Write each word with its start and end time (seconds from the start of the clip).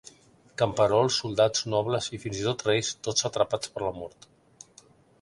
Camperols, 0.61 1.17
soldats, 1.23 1.67
nobles 1.75 2.09
i 2.19 2.23
fins 2.25 2.41
i 2.41 2.49
tot 2.49 2.67
reis, 2.71 2.93
tots 3.09 3.31
atrapats 3.33 3.75
per 3.77 3.89
la 3.89 3.97
Mort. 4.03 4.31